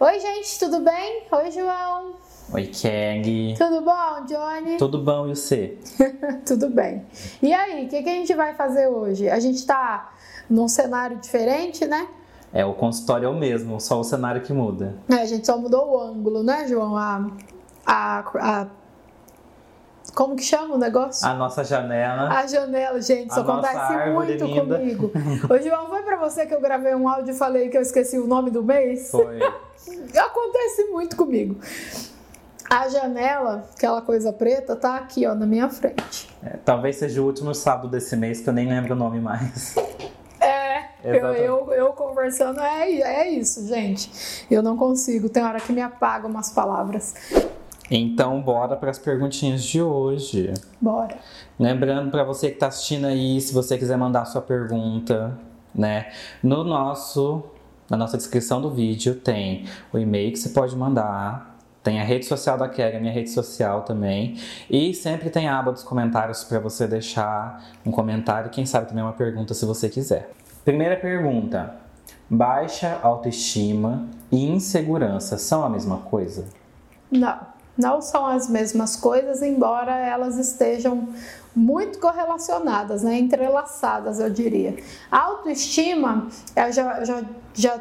[0.00, 1.24] Oi, gente, tudo bem?
[1.30, 2.14] Oi, João.
[2.52, 3.54] Oi, Keg.
[3.56, 4.76] Tudo bom, Johnny?
[4.76, 5.78] Tudo bom, e você?
[6.46, 7.04] tudo bem.
[7.42, 9.28] E aí, o que, que a gente vai fazer hoje?
[9.28, 10.12] A gente tá
[10.48, 12.08] num cenário diferente, né?
[12.52, 14.96] É, o consultório é o mesmo, só o cenário que muda.
[15.08, 16.96] É, a gente só mudou o ângulo, né, João?
[16.96, 17.30] A,
[17.86, 18.66] a, a
[20.14, 21.26] como que chama o negócio?
[21.26, 22.28] A nossa janela.
[22.28, 24.78] A janela, gente, isso acontece muito linda.
[24.78, 25.10] comigo.
[25.48, 28.18] Ô, João, foi pra você que eu gravei um áudio e falei que eu esqueci
[28.18, 29.10] o nome do mês?
[29.10, 29.38] Foi.
[30.18, 31.56] acontece muito comigo.
[32.68, 36.30] A janela, aquela coisa preta, tá aqui, ó, na minha frente.
[36.42, 39.74] É, talvez seja o último sábado desse mês, que eu nem lembro o nome mais.
[41.04, 44.46] É, eu, eu, eu, conversando, é, é isso, gente.
[44.48, 47.14] Eu não consigo, tem hora que me apaga umas palavras.
[47.90, 50.52] Então, bora para as perguntinhas de hoje.
[50.80, 51.16] Bora.
[51.58, 55.38] Lembrando para você que está assistindo aí, se você quiser mandar sua pergunta,
[55.74, 56.12] né,
[56.42, 57.44] no nosso
[57.90, 62.24] na nossa descrição do vídeo tem o e-mail que você pode mandar, tem a rede
[62.24, 64.38] social da Kelly, a minha rede social também.
[64.70, 69.02] E sempre tem a aba dos comentários para você deixar um comentário, quem sabe também
[69.02, 70.30] uma pergunta se você quiser.
[70.64, 71.74] Primeira pergunta:
[72.30, 76.46] baixa autoestima e insegurança são a mesma coisa?
[77.10, 81.08] Não não são as mesmas coisas, embora elas estejam
[81.54, 83.18] muito correlacionadas, né?
[83.18, 84.76] entrelaçadas, eu diria.
[85.10, 87.22] A autoestima, eu já, já,
[87.54, 87.80] já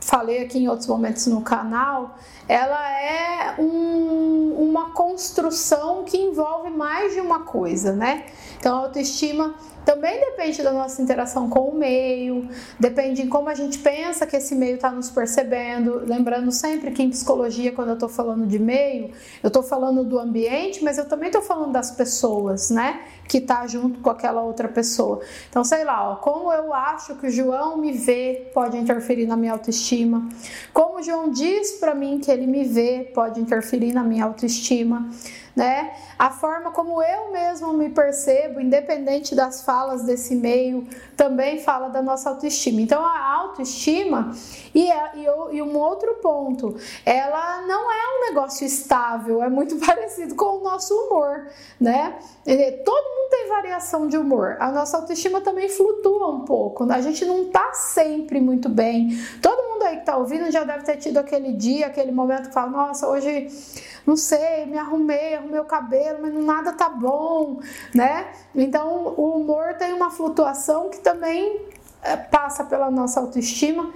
[0.00, 2.16] falei aqui em outros momentos no canal,
[2.48, 8.24] ela é um, uma construção que envolve mais de uma coisa, né?
[8.58, 9.54] Então, a autoestima
[9.90, 14.36] também depende da nossa interação com o meio, depende de como a gente pensa que
[14.36, 16.04] esse meio está nos percebendo.
[16.06, 19.10] Lembrando sempre que em psicologia, quando eu estou falando de meio,
[19.42, 23.00] eu estou falando do ambiente, mas eu também estou falando das pessoas, né?
[23.26, 25.22] Que está junto com aquela outra pessoa.
[25.48, 29.36] Então, sei lá, ó, como eu acho que o João me vê pode interferir na
[29.36, 30.28] minha autoestima.
[30.72, 35.10] Como o João diz para mim que ele me vê pode interferir na minha autoestima
[35.60, 35.92] né?
[36.18, 42.00] A forma como eu mesmo me percebo, independente das falas desse meio, também fala da
[42.00, 42.80] nossa autoestima.
[42.80, 44.34] Então, a autoestima,
[44.74, 49.76] e, é, e, e um outro ponto, ela não é um negócio estável, é muito
[49.84, 51.48] parecido com o nosso humor,
[51.78, 52.18] né?
[52.82, 57.22] Todo mundo tem variação de humor, a nossa autoestima também flutua um pouco, a gente
[57.26, 59.10] não tá sempre muito bem.
[59.42, 62.54] Todo mundo aí que tá ouvindo já deve ter tido aquele dia, aquele momento que
[62.54, 63.48] fala: Nossa, hoje
[64.06, 67.60] não sei, me arrumei, arrumei o cabelo, mas nada tá bom,
[67.94, 68.28] né?
[68.54, 71.66] Então o humor tem uma flutuação que também
[72.02, 73.92] é, passa pela nossa autoestima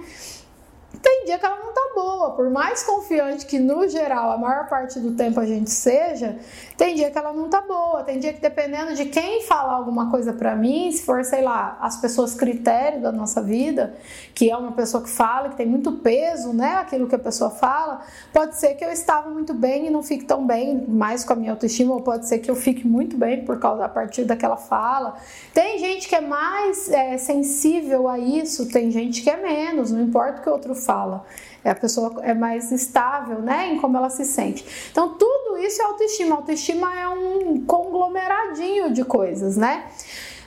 [1.05, 2.31] tem dia que ela não tá boa.
[2.31, 6.39] Por mais confiante que, no geral, a maior parte do tempo a gente seja,
[6.77, 8.03] tem dia que ela não tá boa.
[8.03, 11.77] Tem dia que, dependendo de quem falar alguma coisa para mim, se for, sei lá,
[11.79, 13.95] as pessoas critério da nossa vida,
[14.33, 16.75] que é uma pessoa que fala, que tem muito peso, né?
[16.75, 18.01] Aquilo que a pessoa fala,
[18.33, 21.35] pode ser que eu estava muito bem e não fique tão bem mais com a
[21.35, 24.57] minha autoestima, ou pode ser que eu fique muito bem por causa a partir daquela
[24.57, 25.15] fala.
[25.53, 30.01] Tem gente que é mais é, sensível a isso, tem gente que é menos, não
[30.01, 31.25] importa o que o outro fala
[31.69, 34.65] a pessoa é mais estável, né, em como ela se sente.
[34.91, 36.35] Então, tudo isso é autoestima.
[36.35, 39.85] Autoestima é um conglomeradinho de coisas, né?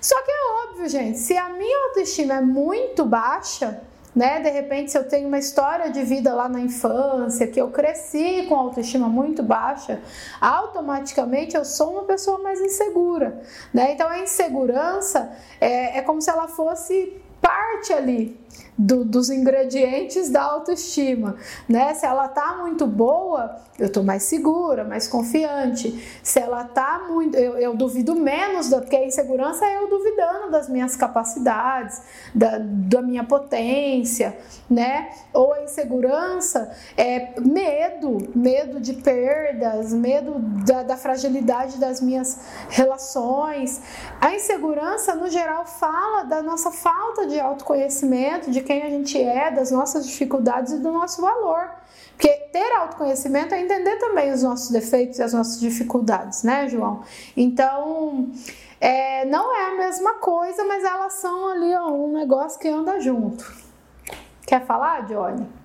[0.01, 3.83] Só que é óbvio, gente, se a minha autoestima é muito baixa,
[4.15, 4.41] né?
[4.41, 8.47] De repente, se eu tenho uma história de vida lá na infância, que eu cresci
[8.49, 10.01] com autoestima muito baixa,
[10.41, 13.43] automaticamente eu sou uma pessoa mais insegura,
[13.73, 13.93] né?
[13.93, 18.39] Então, a insegurança é, é como se ela fosse parte ali
[18.79, 21.35] do, dos ingredientes da autoestima,
[21.69, 21.93] né?
[21.95, 26.21] Se ela tá muito boa, eu tô mais segura, mais confiante.
[26.23, 30.51] Se ela tá muito, eu, eu duvido menos, da, porque a insegurança é eu duvidando
[30.51, 32.01] das minhas capacidades,
[32.33, 34.39] da, da minha potência,
[34.71, 35.11] né?
[35.33, 42.39] Ou a insegurança é medo, medo de perdas, medo da, da fragilidade das minhas
[42.69, 43.81] relações.
[44.21, 49.51] A insegurança, no geral, fala da nossa falta de autoconhecimento, de quem a gente é,
[49.51, 51.71] das nossas dificuldades e do nosso valor.
[52.13, 57.03] Porque ter autoconhecimento é entender também os nossos defeitos e as nossas dificuldades, né, João?
[57.37, 58.31] Então,
[58.81, 63.01] é, não é a mesma coisa, mas elas são ali ó, um negócio que anda
[63.01, 63.45] junto.
[64.47, 65.58] Quer falar, Johnny?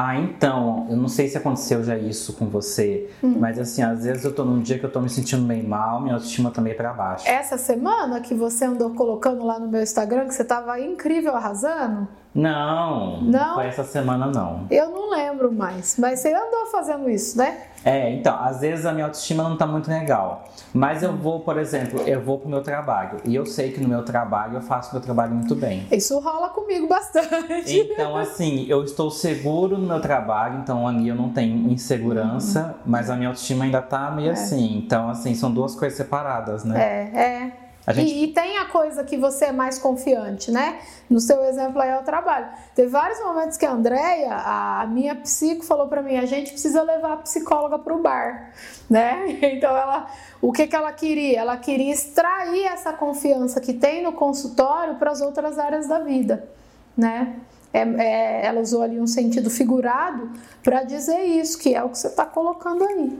[0.00, 3.34] Ah, então, eu não sei se aconteceu já isso com você, hum.
[3.40, 6.00] mas assim, às vezes eu tô num dia que eu tô me sentindo meio mal,
[6.00, 7.28] minha autoestima também tá pra baixo.
[7.28, 12.06] Essa semana que você andou colocando lá no meu Instagram que você tava incrível arrasando?
[12.32, 14.68] Não, não foi essa semana não.
[14.70, 17.62] Eu não lembro mais, mas você andou fazendo isso, né?
[17.84, 20.44] É, então, às vezes a minha autoestima não tá muito legal.
[20.74, 23.18] Mas eu vou, por exemplo, eu vou pro meu trabalho.
[23.24, 25.86] E eu sei que no meu trabalho eu faço meu trabalho muito bem.
[25.90, 27.78] Isso rola comigo bastante.
[27.78, 32.74] Então, assim, eu estou seguro no meu trabalho, então ali eu não tenho insegurança, uhum.
[32.86, 34.32] mas a minha autoestima ainda tá meio é.
[34.32, 34.76] assim.
[34.76, 36.80] Então, assim, são duas coisas separadas, né?
[36.80, 37.67] É, é.
[37.92, 38.12] Gente...
[38.12, 40.78] E, e, tem a coisa que você é mais confiante, né?
[41.08, 42.48] No seu exemplo aí é o trabalho.
[42.74, 46.82] Teve vários momentos que a Andrea, a minha psico, falou para mim: a gente precisa
[46.82, 48.52] levar a psicóloga para o bar,
[48.88, 49.38] né?
[49.58, 50.06] Então ela,
[50.40, 51.40] o que que ela queria?
[51.40, 56.48] Ela queria extrair essa confiança que tem no consultório para as outras áreas da vida,
[56.96, 57.36] né?
[57.72, 60.30] É, é, ela usou ali um sentido figurado
[60.62, 63.18] para dizer isso, que é o que você está colocando aí.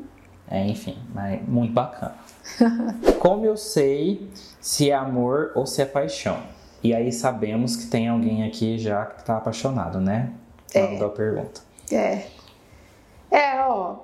[0.50, 2.14] É, enfim, mas muito bacana.
[3.20, 4.28] Como eu sei
[4.60, 6.42] se é amor ou se é paixão?
[6.82, 10.32] E aí sabemos que tem alguém aqui já que está apaixonado, né?
[10.74, 11.02] É.
[11.02, 11.60] a pergunta.
[11.90, 12.26] É.
[13.30, 13.96] É, ó.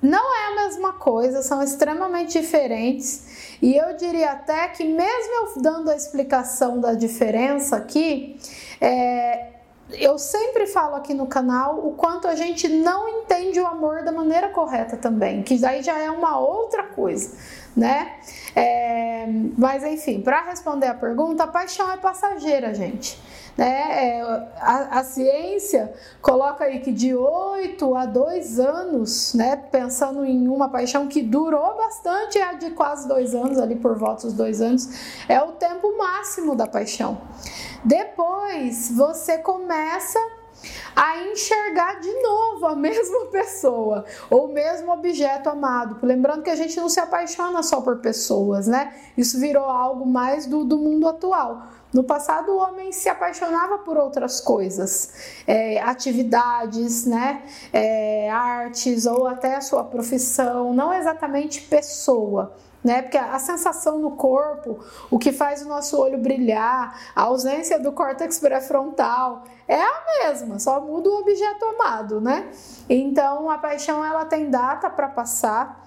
[0.00, 3.56] Não é a mesma coisa, são extremamente diferentes.
[3.62, 8.36] E eu diria até que, mesmo eu dando a explicação da diferença aqui,
[8.80, 9.51] é,
[9.98, 14.12] eu sempre falo aqui no canal o quanto a gente não entende o amor da
[14.12, 17.36] maneira correta também, que daí já é uma outra coisa,
[17.76, 18.14] né?
[18.54, 23.18] É, mas enfim, para responder a pergunta, a paixão é passageira, gente.
[23.56, 23.66] Né?
[23.66, 24.22] É,
[24.60, 25.92] a, a, ciência
[26.22, 31.76] coloca aí que de 8 a 2 anos, né, pensando em uma paixão que durou
[31.76, 34.88] bastante, é a de quase dois anos, ali por volta dos dois anos,
[35.28, 37.20] é o tempo máximo da paixão.
[37.84, 40.18] Depois você começa
[40.94, 45.98] a enxergar de novo a mesma pessoa ou o mesmo objeto amado.
[46.02, 48.94] Lembrando que a gente não se apaixona só por pessoas, né?
[49.16, 51.62] Isso virou algo mais do, do mundo atual.
[51.92, 59.26] No passado, o homem se apaixonava por outras coisas, é, atividades, né, é, artes ou
[59.26, 63.02] até a sua profissão, não exatamente pessoa né?
[63.02, 64.80] Porque a sensação no corpo,
[65.10, 70.58] o que faz o nosso olho brilhar, a ausência do córtex pré-frontal é a mesma,
[70.58, 72.50] só muda o objeto amado, né?
[72.88, 75.82] Então a paixão ela tem data para passar.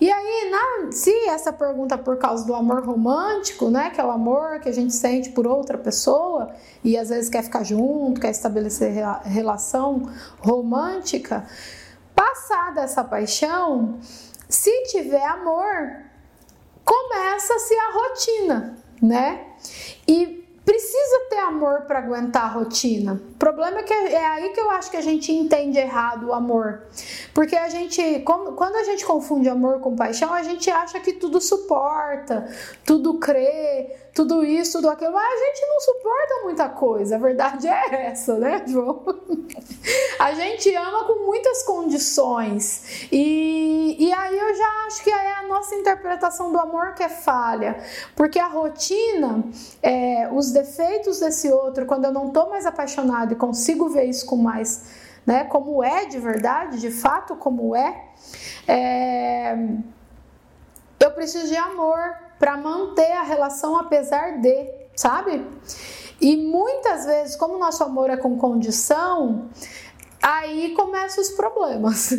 [0.00, 4.04] E aí, na, se essa pergunta é por causa do amor romântico, né, que é
[4.04, 8.20] o amor que a gente sente por outra pessoa e às vezes quer ficar junto,
[8.20, 8.94] quer estabelecer
[9.24, 10.08] relação
[10.40, 11.46] romântica,
[12.14, 13.98] passada essa paixão,
[14.48, 16.04] se tiver amor,
[16.84, 19.46] começa-se a rotina, né?
[20.06, 20.37] E
[20.68, 23.14] precisa ter amor para aguentar a rotina.
[23.14, 26.34] O problema é que é aí que eu acho que a gente entende errado o
[26.34, 26.82] amor.
[27.32, 31.40] Porque a gente, quando a gente confunde amor com paixão, a gente acha que tudo
[31.40, 32.54] suporta,
[32.84, 37.14] tudo crê, tudo isso, tudo aquilo, mas a gente não suporta muita coisa.
[37.14, 39.04] A verdade é essa, né, João?
[40.18, 43.06] A gente ama com muitas condições.
[43.12, 47.08] E, e aí eu já acho que é a nossa interpretação do amor que é
[47.08, 47.80] falha.
[48.16, 49.44] Porque a rotina,
[49.80, 54.26] é, os defeitos desse outro, quando eu não tô mais apaixonado e consigo ver isso
[54.26, 54.84] com mais,
[55.24, 58.04] né, como é de verdade, de fato como é,
[58.66, 59.56] é
[61.00, 61.98] eu preciso de amor
[62.38, 65.46] para manter a relação apesar de, sabe?
[66.20, 69.48] E muitas vezes, como nosso amor é com condição,
[70.28, 72.10] aí começam os problemas.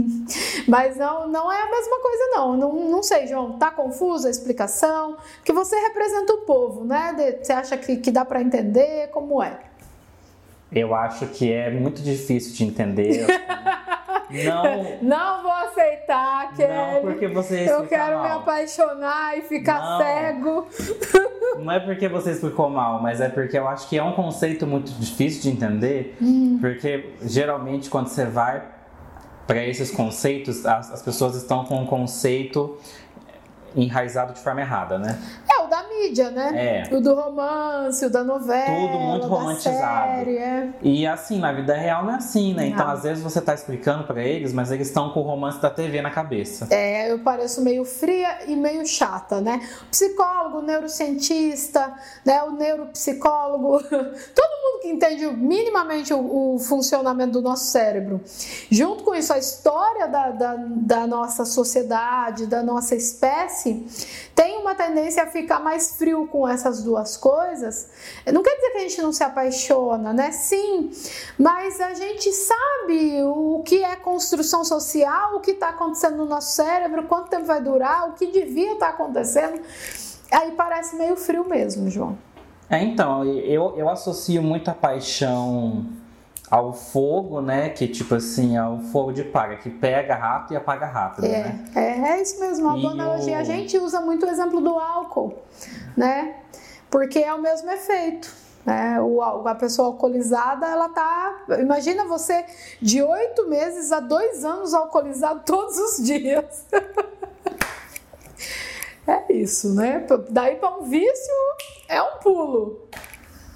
[0.66, 2.56] Mas não, não é a mesma coisa, não.
[2.56, 2.72] não.
[2.90, 5.16] Não sei, João, tá confusa a explicação?
[5.44, 7.36] Que você representa o povo, né?
[7.42, 9.08] Você acha que, que dá para entender?
[9.10, 9.58] Como é?
[10.70, 13.26] Eu acho que é muito difícil de entender.
[14.44, 14.98] Não.
[15.02, 16.72] Não vou aceitar, Kelly.
[16.72, 18.24] Não, porque você Eu quero mal.
[18.24, 19.98] me apaixonar e ficar não.
[19.98, 20.66] cego.
[21.58, 24.66] Não é porque você explicou mal, mas é porque eu acho que é um conceito
[24.66, 26.16] muito difícil de entender.
[26.20, 26.58] Hum.
[26.60, 28.62] Porque geralmente quando você vai
[29.46, 32.78] para esses conceitos, as, as pessoas estão com um conceito
[33.74, 35.18] enraizado de forma errada, né?
[35.50, 35.68] É, o
[36.00, 36.84] mídia, né?
[36.90, 36.94] É.
[36.94, 38.88] O do romance, o da novela.
[38.88, 40.18] Tudo muito romantizado.
[40.18, 40.70] Série, é.
[40.82, 42.66] E assim, na vida real não é assim, né?
[42.66, 45.70] Então, às vezes você tá explicando para eles, mas eles estão com o romance da
[45.70, 46.68] TV na cabeça.
[46.70, 49.60] É, eu pareço meio fria e meio chata, né?
[49.90, 51.92] Psicólogo, neurocientista,
[52.24, 52.42] né?
[52.42, 58.20] O neuropsicólogo, todo mundo que entende minimamente o, o funcionamento do nosso cérebro.
[58.70, 63.86] Junto com isso, a história da, da, da nossa sociedade, da nossa espécie,
[64.34, 67.88] tem uma tendência a ficar mais frio com essas duas coisas.
[68.32, 70.30] Não quer dizer que a gente não se apaixona, né?
[70.32, 70.90] Sim,
[71.38, 76.54] mas a gente sabe o que é construção social, o que está acontecendo no nosso
[76.54, 79.60] cérebro, quanto tempo vai durar, o que devia estar tá acontecendo.
[80.30, 82.16] Aí parece meio frio mesmo, João.
[82.70, 85.86] É, então, eu, eu associo muito a paixão
[86.52, 87.70] ao fogo, né?
[87.70, 91.64] Que tipo assim, ao fogo de palha, que pega rápido e apaga rápido, é, né?
[91.74, 93.38] É, é isso mesmo, uma boa analogia.
[93.38, 93.40] O...
[93.40, 95.34] A gente usa muito o exemplo do álcool,
[95.96, 96.36] né?
[96.90, 98.30] Porque é o mesmo efeito.
[98.66, 99.00] Né?
[99.00, 101.42] O, a pessoa alcoolizada, ela tá.
[101.58, 102.44] Imagina você
[102.82, 106.66] de oito meses a dois anos alcoolizado todos os dias.
[109.08, 110.06] é isso, né?
[110.28, 111.32] Daí para um vício
[111.88, 112.78] é um pulo.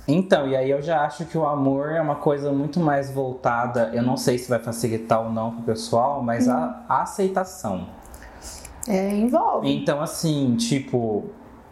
[0.09, 3.91] Então, e aí eu já acho que o amor é uma coisa muito mais voltada,
[3.93, 6.53] eu não sei se vai facilitar ou não pro pessoal, mas hum.
[6.53, 7.89] a, aceitação.
[8.87, 9.69] É, envolve.
[9.69, 11.25] Então, assim, tipo,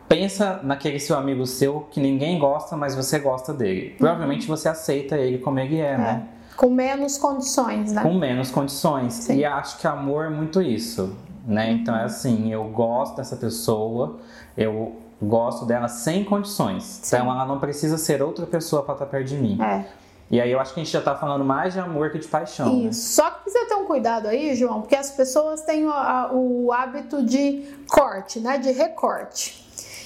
[0.09, 3.95] pensa naquele seu amigo seu que ninguém gosta, mas você gosta dele.
[3.97, 5.97] Provavelmente você aceita ele como ele é, é.
[5.97, 6.29] né?
[6.57, 8.03] Com menos condições, né?
[8.03, 9.15] Com menos condições.
[9.15, 9.39] Sim.
[9.39, 11.71] E acho que amor é muito isso, né?
[11.71, 11.77] Uhum.
[11.77, 14.19] Então é assim, eu gosto dessa pessoa,
[14.57, 16.85] eu gosto dela sem condições.
[16.85, 17.17] Sim.
[17.17, 19.61] Então ela não precisa ser outra pessoa para estar perto de mim.
[19.61, 19.85] É.
[20.31, 22.27] E aí eu acho que a gente já tá falando mais de amor que de
[22.27, 22.67] paixão.
[22.67, 22.73] Né?
[22.73, 22.85] Isso.
[22.87, 22.93] Né?
[22.93, 26.73] Só que precisa ter um cuidado aí, João, porque as pessoas têm o, a, o
[26.73, 28.59] hábito de corte, né?
[28.59, 29.64] De recorte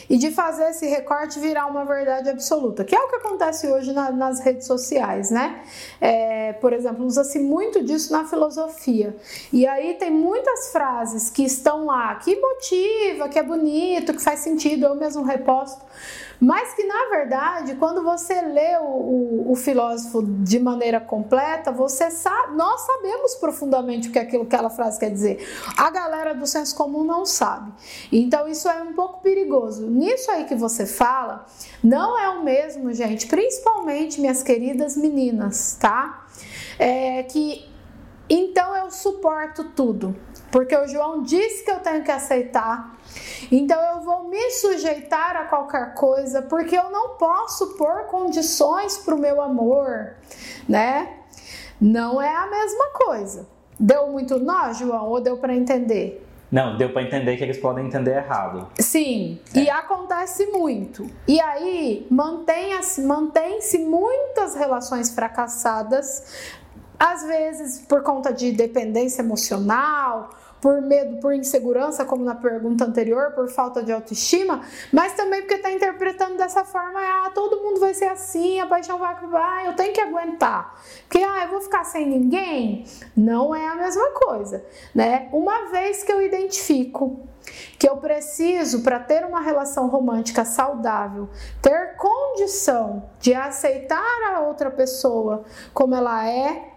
[0.08, 3.92] e de fazer esse recorte virar uma verdade absoluta, que é o que acontece hoje
[3.92, 5.62] na, nas redes sociais, né?
[6.00, 9.14] É, por exemplo, usa-se muito disso na filosofia.
[9.52, 14.40] E aí tem muitas frases que estão lá, que motiva, que é bonito, que faz
[14.40, 15.84] sentido, eu mesmo reposto
[16.40, 22.10] mas que na verdade, quando você lê o, o, o filósofo de maneira completa, você
[22.10, 25.44] sabe, nós sabemos profundamente o que aquilo, aquela frase quer dizer.
[25.76, 27.72] A galera do senso comum não sabe.
[28.12, 29.86] Então isso é um pouco perigoso.
[29.88, 31.44] Nisso aí que você fala,
[31.82, 36.26] não é o mesmo, gente, principalmente minhas queridas meninas, tá?
[36.78, 37.68] É que
[38.30, 40.14] então eu suporto tudo,
[40.52, 42.94] porque o João disse que eu tenho que aceitar
[43.50, 49.14] então eu vou me sujeitar a qualquer coisa porque eu não posso pôr condições para
[49.14, 50.14] o meu amor,
[50.68, 51.16] né?
[51.80, 53.46] Não é a mesma coisa.
[53.78, 56.24] Deu muito nó, João, ou deu para entender?
[56.50, 58.68] Não, deu para entender que eles podem entender errado.
[58.78, 59.60] Sim, é.
[59.60, 61.06] e acontece muito.
[61.26, 66.50] E aí mantém-se mantém muitas relações fracassadas,
[66.98, 73.32] às vezes por conta de dependência emocional por medo, por insegurança, como na pergunta anterior,
[73.32, 74.62] por falta de autoestima,
[74.92, 78.98] mas também porque está interpretando dessa forma, ah, todo mundo vai ser assim, a paixão
[78.98, 80.74] vai acabar, eu tenho que aguentar.
[81.02, 82.84] Porque, ah, eu vou ficar sem ninguém?
[83.16, 85.28] Não é a mesma coisa, né?
[85.32, 87.28] Uma vez que eu identifico
[87.78, 91.28] que eu preciso, para ter uma relação romântica saudável,
[91.62, 96.72] ter condição de aceitar a outra pessoa como ela é,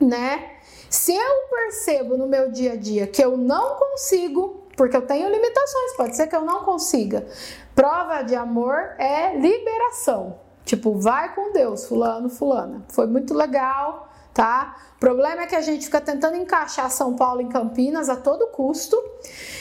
[0.00, 0.53] né?
[0.94, 5.28] Se eu percebo no meu dia a dia que eu não consigo, porque eu tenho
[5.28, 7.26] limitações, pode ser que eu não consiga.
[7.74, 10.38] Prova de amor é liberação.
[10.64, 12.84] Tipo, vai com Deus, fulano, fulana.
[12.90, 14.76] Foi muito legal, tá?
[14.96, 18.48] O problema é que a gente fica tentando encaixar São Paulo em Campinas a todo
[18.48, 19.00] custo.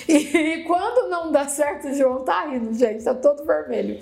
[0.07, 3.99] E quando não dá certo, o João tá rindo, gente, tá todo vermelho.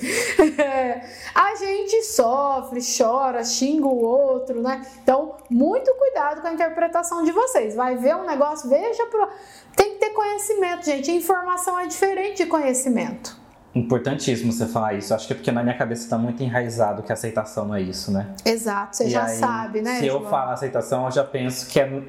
[0.58, 1.02] É,
[1.36, 4.82] a gente sofre, chora, xinga o outro, né?
[5.04, 7.76] Então, muito cuidado com a interpretação de vocês.
[7.76, 9.28] Vai ver um negócio, veja pro...
[9.76, 11.12] Tem que ter conhecimento, gente.
[11.12, 13.41] Informação é diferente de conhecimento.
[13.74, 15.14] Importantíssimo você falar isso.
[15.14, 18.12] Acho que é porque na minha cabeça está muito enraizado que aceitação não é isso,
[18.12, 18.28] né?
[18.46, 20.00] Exato, você e já aí, sabe, né?
[20.00, 20.24] Se João?
[20.24, 22.04] eu falar aceitação, eu já penso que é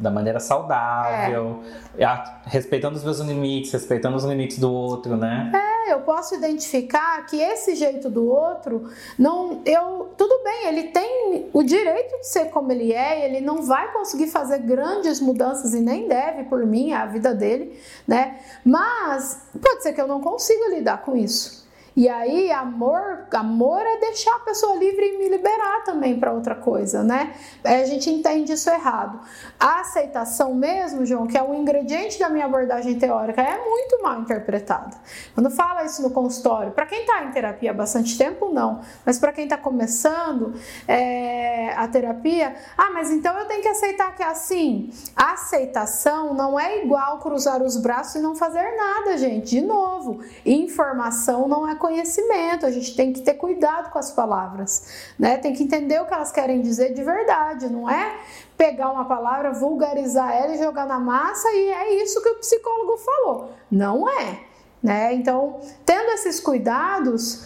[0.00, 1.62] da maneira saudável,
[1.98, 2.06] é.
[2.46, 5.50] respeitando os meus limites, respeitando os limites do outro, né?
[5.54, 11.17] É, eu posso identificar que esse jeito do outro, não, eu, tudo bem, ele tem
[11.58, 15.80] o direito de ser como ele é, ele não vai conseguir fazer grandes mudanças e
[15.80, 18.38] nem deve por mim, é a vida dele, né?
[18.64, 21.57] Mas pode ser que eu não consiga lidar com isso.
[21.98, 26.54] E aí, amor, amor é deixar a pessoa livre e me liberar também para outra
[26.54, 27.34] coisa, né?
[27.64, 29.18] a gente entende isso errado.
[29.58, 34.20] A aceitação mesmo, João, que é um ingrediente da minha abordagem teórica, é muito mal
[34.20, 34.96] interpretada.
[35.34, 38.80] Quando fala isso no consultório, para quem está em terapia há bastante tempo, não.
[39.04, 40.54] Mas para quem está começando
[40.86, 44.92] é, a terapia, ah, mas então eu tenho que aceitar que é assim.
[45.16, 49.50] A aceitação não é igual cruzar os braços e não fazer nada, gente.
[49.50, 55.10] De novo, informação não é conhecimento, a gente tem que ter cuidado com as palavras,
[55.18, 55.38] né?
[55.38, 58.20] Tem que entender o que elas querem dizer de verdade, não é
[58.56, 62.98] pegar uma palavra, vulgarizar ela e jogar na massa e é isso que o psicólogo
[62.98, 63.52] falou.
[63.70, 64.40] Não é,
[64.82, 65.14] né?
[65.14, 67.44] Então, tendo esses cuidados,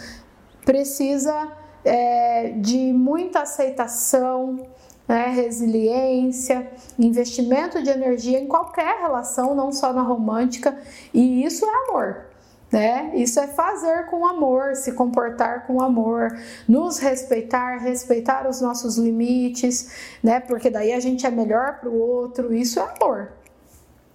[0.65, 1.53] precisa
[1.85, 4.67] é, de muita aceitação,
[5.07, 6.69] né, resiliência,
[6.99, 10.77] investimento de energia em qualquer relação, não só na romântica,
[11.15, 12.32] e isso é amor.
[12.73, 13.13] Né?
[13.15, 16.35] Isso é fazer com amor, se comportar com amor,
[16.67, 20.41] nos respeitar, respeitar os nossos limites, né?
[20.41, 22.53] Porque daí a gente é melhor para o outro.
[22.55, 23.33] Isso é amor.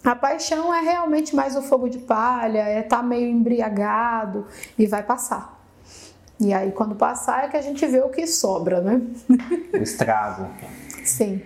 [0.04, 4.48] A paixão é realmente mais o fogo de palha, é estar tá meio embriagado
[4.78, 5.56] e vai passar.
[6.40, 9.02] E aí, quando passar, é que a gente vê o que sobra, né?
[9.74, 10.48] O estrago.
[11.04, 11.42] Sim.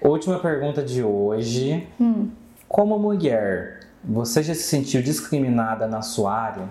[0.00, 1.86] Última pergunta de hoje.
[2.00, 2.30] Hum.
[2.66, 6.68] Como mulher, você já se sentiu discriminada na sua área?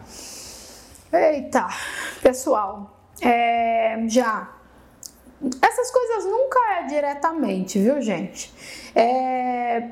[1.11, 1.67] Eita,
[2.21, 4.49] pessoal, é, já.
[5.61, 8.53] Essas coisas nunca é diretamente, viu, gente?
[8.93, 9.89] É,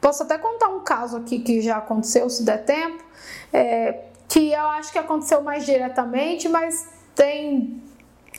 [0.00, 3.04] posso até contar um caso aqui que já aconteceu, se der tempo,
[3.52, 7.82] é, que eu acho que aconteceu mais diretamente, mas tem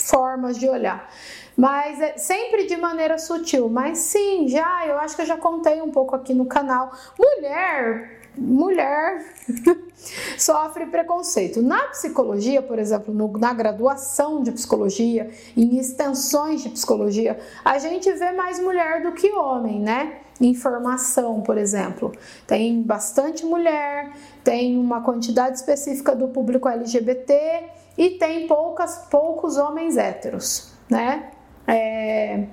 [0.10, 1.10] formas de olhar
[1.56, 3.70] mas é sempre de maneira sutil.
[3.70, 6.92] Mas sim, já, eu acho que eu já contei um pouco aqui no canal.
[7.20, 9.26] Mulher, mulher
[10.38, 11.62] sofre preconceito.
[11.62, 18.12] Na psicologia, por exemplo, no, na graduação de psicologia, em extensões de psicologia, a gente
[18.14, 20.20] vê mais mulher do que homem, né?
[20.40, 22.12] Em formação, por exemplo.
[22.48, 24.12] Tem bastante mulher,
[24.44, 31.32] tem uma quantidade específica do público LGBT e tem poucas, poucos homens héteros, né?
[31.68, 32.48] É,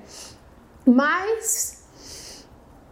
[0.85, 2.45] mas,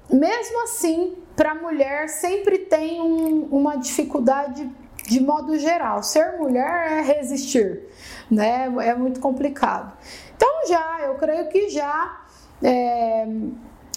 [0.10, 4.70] mesmo assim, para mulher sempre tem um, uma dificuldade
[5.04, 6.04] de modo geral.
[6.04, 7.88] Ser mulher é resistir,
[8.30, 8.66] né?
[8.82, 9.94] É muito complicado.
[10.36, 12.22] Então, já, eu creio que já.
[12.63, 13.25] É,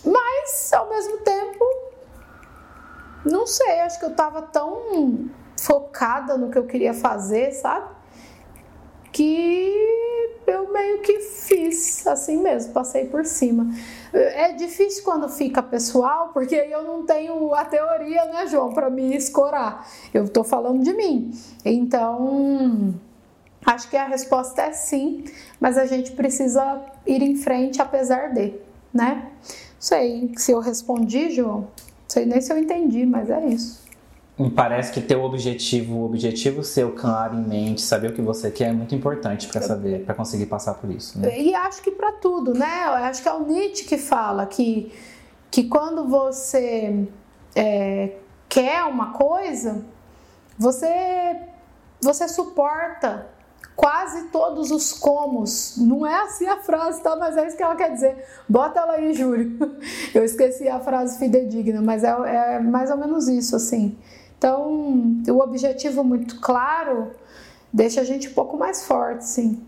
[0.04, 1.64] mas, ao mesmo tempo,
[3.24, 5.28] não sei, acho que eu estava tão
[5.58, 7.99] focada no que eu queria fazer, sabe?
[9.20, 13.70] Que eu meio que fiz assim mesmo, passei por cima.
[14.14, 19.14] É difícil quando fica pessoal, porque eu não tenho a teoria, né, João, para me
[19.14, 19.86] escorar.
[20.14, 21.32] Eu tô falando de mim.
[21.62, 22.94] Então,
[23.66, 25.24] acho que a resposta é sim,
[25.60, 28.54] mas a gente precisa ir em frente apesar de,
[28.90, 29.32] né?
[29.78, 31.68] Sei se eu respondi, João.
[32.08, 33.89] Sei nem se eu entendi, mas é isso.
[34.40, 38.22] Me parece que ter o objetivo, o objetivo seu claro em mente, saber o que
[38.22, 41.20] você quer é muito importante para saber, para conseguir passar por isso.
[41.20, 41.38] Né?
[41.38, 42.84] E acho que para tudo, né?
[42.86, 44.90] Eu acho que é o Nietzsche que fala que,
[45.50, 47.06] que quando você
[47.54, 48.16] é,
[48.48, 49.84] quer uma coisa,
[50.58, 51.36] você
[52.00, 53.26] você suporta
[53.76, 55.74] quase todos os comos.
[55.76, 57.14] Não é assim a frase, tá?
[57.14, 58.24] Mas é isso que ela quer dizer.
[58.48, 59.58] Bota ela aí, Júlio.
[60.14, 63.98] Eu esqueci a frase fidedigna, mas é, é mais ou menos isso, assim.
[64.40, 67.10] Então, o objetivo muito claro
[67.70, 69.62] deixa a gente um pouco mais forte, sim.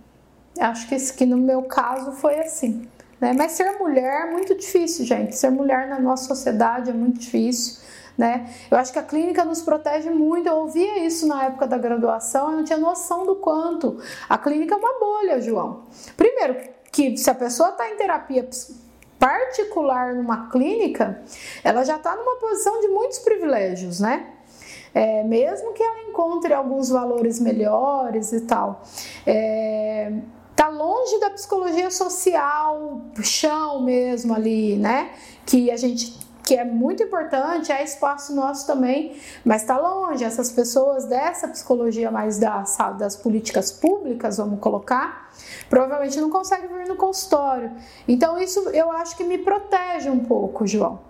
[0.59, 2.89] Acho que, que no meu caso foi assim.
[3.21, 3.35] Né?
[3.37, 5.37] Mas ser mulher é muito difícil, gente.
[5.37, 7.83] Ser mulher na nossa sociedade é muito difícil.
[8.17, 8.51] Né?
[8.71, 10.49] Eu acho que a clínica nos protege muito.
[10.49, 14.03] Eu ouvia isso na época da graduação, eu não tinha noção do quanto.
[14.27, 15.83] A clínica é uma bolha, João.
[16.17, 16.57] Primeiro,
[16.91, 18.49] que se a pessoa está em terapia
[19.19, 21.23] particular numa clínica,
[21.63, 24.33] ela já está numa posição de muitos privilégios, né?
[24.95, 28.83] É, mesmo que ela encontre alguns valores melhores e tal.
[29.27, 30.13] É,
[30.55, 35.11] tá longe da psicologia social, chão mesmo ali, né?
[35.47, 40.25] Que a gente que é muito importante, é espaço nosso também, mas está longe.
[40.25, 45.33] Essas pessoas dessa psicologia mais da, sabe, das políticas públicas, vamos colocar,
[45.71, 47.71] provavelmente não conseguem vir no consultório.
[48.09, 51.01] Então, isso eu acho que me protege um pouco, João.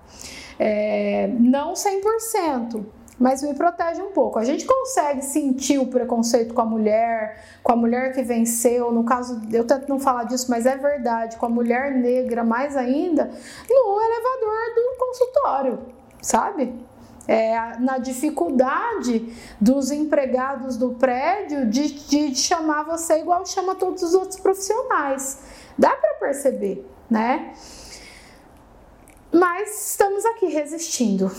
[0.59, 2.85] É, não 100%,
[3.18, 4.38] mas me protege um pouco.
[4.38, 9.05] A gente consegue sentir o preconceito com a mulher, com a mulher que venceu, no
[9.05, 13.31] caso, eu tento não falar disso, mas é verdade, com a mulher negra mais ainda,
[13.68, 15.79] no elevador do consultório,
[16.20, 16.75] sabe?
[17.29, 24.12] É, na dificuldade dos empregados do prédio de, de chamar você igual chama todos os
[24.12, 25.38] outros profissionais.
[25.79, 27.55] Dá para perceber, né?
[29.33, 31.31] Mas estamos aqui resistindo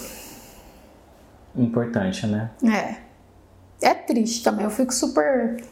[1.56, 2.52] importante, né?
[2.64, 2.96] É.
[3.82, 4.64] É triste também.
[4.64, 5.64] Eu fico super.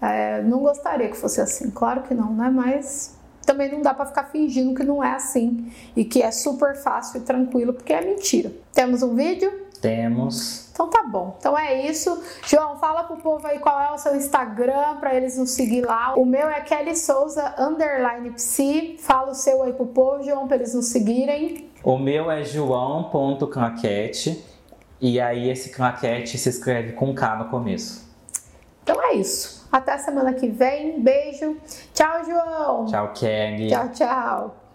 [0.00, 1.70] É, não gostaria que fosse assim.
[1.70, 2.48] Claro que não, né?
[2.48, 6.76] Mas também não dá para ficar fingindo que não é assim e que é super
[6.76, 8.52] fácil e tranquilo, porque é mentira.
[8.72, 9.66] Temos um vídeo?
[9.80, 10.68] Temos.
[10.72, 11.36] Então tá bom.
[11.38, 12.22] Então é isso.
[12.46, 16.14] João, fala pro povo aí qual é o seu Instagram para eles nos seguir lá.
[16.16, 18.96] O meu é Kelly Souza underline psi.
[18.98, 21.70] Fala o seu aí pro povo, João, para eles nos seguirem.
[21.84, 24.44] O meu é joão.claquete.
[25.00, 28.06] E aí esse claquete se escreve com K no começo.
[28.82, 29.66] Então é isso.
[29.70, 31.00] Até semana que vem.
[31.00, 31.56] Beijo.
[31.92, 32.86] Tchau, João.
[32.86, 33.68] Tchau, Kelly.
[33.68, 34.65] Tchau, tchau.